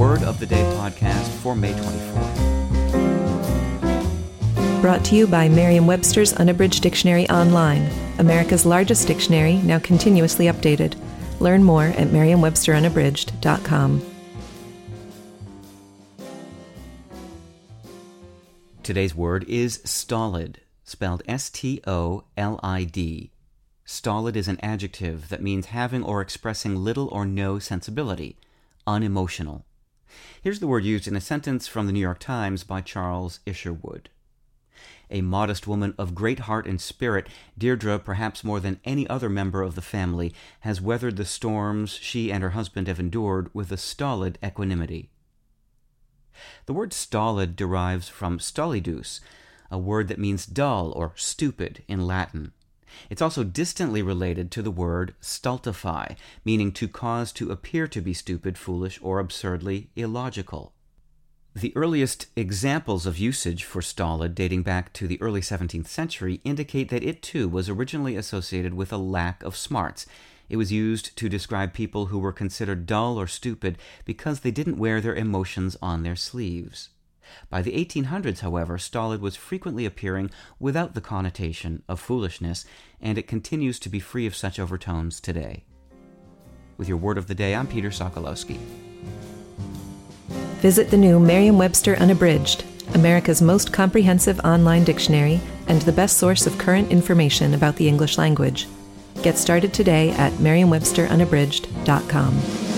Word 0.00 0.22
of 0.22 0.40
the 0.40 0.46
Day 0.46 0.62
podcast 0.78 1.28
for 1.42 1.54
May 1.54 1.74
24th. 1.74 2.40
Brought 4.80 5.04
to 5.04 5.14
you 5.14 5.26
by 5.26 5.46
Merriam 5.46 5.86
Webster's 5.86 6.32
Unabridged 6.32 6.82
Dictionary 6.82 7.28
Online, 7.28 7.86
America's 8.18 8.64
largest 8.64 9.06
dictionary, 9.06 9.56
now 9.56 9.78
continuously 9.78 10.46
updated. 10.46 10.94
Learn 11.38 11.62
more 11.62 11.84
at 11.84 12.12
merriam-websterunabridged.com. 12.12 14.02
Today's 18.82 19.14
word 19.14 19.44
is 19.46 19.82
stolid, 19.84 20.62
spelled 20.82 21.22
S 21.28 21.50
T 21.50 21.82
O 21.86 22.24
L 22.38 22.58
I 22.62 22.84
D. 22.84 23.32
Stolid 23.84 24.34
is 24.34 24.48
an 24.48 24.58
adjective 24.62 25.28
that 25.28 25.42
means 25.42 25.66
having 25.66 26.02
or 26.02 26.22
expressing 26.22 26.74
little 26.76 27.08
or 27.08 27.26
no 27.26 27.58
sensibility, 27.58 28.38
unemotional. 28.86 29.66
Here's 30.42 30.60
the 30.60 30.66
word 30.66 30.84
used 30.84 31.06
in 31.06 31.16
a 31.16 31.20
sentence 31.20 31.66
from 31.66 31.86
the 31.86 31.92
New 31.92 32.00
York 32.00 32.18
Times 32.18 32.64
by 32.64 32.80
Charles 32.80 33.40
Isherwood. 33.46 34.10
A 35.10 35.20
modest 35.22 35.66
woman 35.66 35.94
of 35.98 36.14
great 36.14 36.40
heart 36.40 36.66
and 36.66 36.80
spirit, 36.80 37.28
Deirdre, 37.58 37.98
perhaps 37.98 38.44
more 38.44 38.60
than 38.60 38.80
any 38.84 39.08
other 39.08 39.28
member 39.28 39.62
of 39.62 39.74
the 39.74 39.82
family, 39.82 40.32
has 40.60 40.80
weathered 40.80 41.16
the 41.16 41.24
storms 41.24 41.90
she 41.90 42.30
and 42.30 42.42
her 42.42 42.50
husband 42.50 42.86
have 42.86 43.00
endured 43.00 43.50
with 43.52 43.72
a 43.72 43.76
stolid 43.76 44.38
equanimity. 44.44 45.10
The 46.66 46.72
word 46.72 46.92
stolid 46.92 47.56
derives 47.56 48.08
from 48.08 48.38
stolidus, 48.38 49.20
a 49.70 49.78
word 49.78 50.08
that 50.08 50.18
means 50.18 50.46
dull 50.46 50.92
or 50.92 51.12
stupid 51.16 51.82
in 51.88 52.06
Latin. 52.06 52.52
It's 53.08 53.22
also 53.22 53.44
distantly 53.44 54.02
related 54.02 54.50
to 54.52 54.62
the 54.62 54.70
word 54.70 55.14
stultify, 55.20 56.14
meaning 56.44 56.72
to 56.72 56.88
cause 56.88 57.32
to 57.32 57.50
appear 57.50 57.86
to 57.88 58.00
be 58.00 58.14
stupid, 58.14 58.56
foolish, 58.58 58.98
or 59.02 59.18
absurdly 59.18 59.90
illogical. 59.96 60.72
The 61.54 61.72
earliest 61.76 62.26
examples 62.36 63.06
of 63.06 63.18
usage 63.18 63.64
for 63.64 63.82
stolid, 63.82 64.36
dating 64.36 64.62
back 64.62 64.92
to 64.92 65.08
the 65.08 65.20
early 65.20 65.40
17th 65.40 65.88
century, 65.88 66.40
indicate 66.44 66.90
that 66.90 67.02
it 67.02 67.22
too 67.22 67.48
was 67.48 67.68
originally 67.68 68.14
associated 68.14 68.74
with 68.74 68.92
a 68.92 68.96
lack 68.96 69.42
of 69.42 69.56
smarts. 69.56 70.06
It 70.48 70.56
was 70.56 70.70
used 70.70 71.16
to 71.16 71.28
describe 71.28 71.72
people 71.72 72.06
who 72.06 72.20
were 72.20 72.32
considered 72.32 72.86
dull 72.86 73.18
or 73.18 73.26
stupid 73.26 73.78
because 74.04 74.40
they 74.40 74.52
didn't 74.52 74.78
wear 74.78 75.00
their 75.00 75.14
emotions 75.14 75.76
on 75.82 76.04
their 76.04 76.16
sleeves. 76.16 76.90
By 77.48 77.62
the 77.62 77.72
1800s, 77.72 78.40
however, 78.40 78.78
stolid 78.78 79.20
was 79.20 79.36
frequently 79.36 79.86
appearing 79.86 80.30
without 80.58 80.94
the 80.94 81.00
connotation 81.00 81.82
of 81.88 82.00
foolishness, 82.00 82.64
and 83.00 83.18
it 83.18 83.28
continues 83.28 83.78
to 83.80 83.88
be 83.88 84.00
free 84.00 84.26
of 84.26 84.36
such 84.36 84.58
overtones 84.58 85.20
today. 85.20 85.64
With 86.76 86.88
your 86.88 86.98
word 86.98 87.18
of 87.18 87.26
the 87.26 87.34
day, 87.34 87.54
I'm 87.54 87.66
Peter 87.66 87.90
Sokolowski. 87.90 88.58
Visit 90.60 90.90
the 90.90 90.96
new 90.96 91.18
Merriam 91.18 91.58
Webster 91.58 91.96
Unabridged, 91.96 92.64
America's 92.94 93.40
most 93.40 93.72
comprehensive 93.72 94.40
online 94.40 94.84
dictionary 94.84 95.40
and 95.68 95.80
the 95.82 95.92
best 95.92 96.18
source 96.18 96.46
of 96.46 96.58
current 96.58 96.90
information 96.90 97.54
about 97.54 97.76
the 97.76 97.88
English 97.88 98.18
language. 98.18 98.66
Get 99.22 99.38
started 99.38 99.72
today 99.74 100.10
at 100.12 100.38
merriam-websterunabridged.com. 100.40 102.69